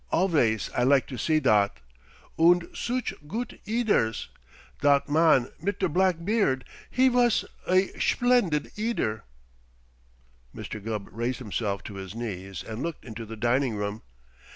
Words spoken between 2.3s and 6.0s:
Und sooch goot eaders! Dot man mit der